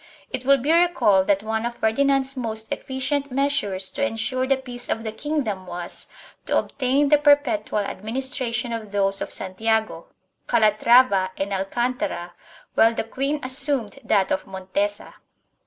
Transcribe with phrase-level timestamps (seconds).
[0.31, 4.89] It will be recalled that one of Ferdinand's most efficient measures to ensure the peace
[4.89, 6.07] of the kingdom was
[6.47, 10.07] to obtain the perpetual administration of those of Santiago,
[10.47, 12.33] Calatrava and Alcantara,
[12.73, 15.13] while the queen assumed that of Mon tesa.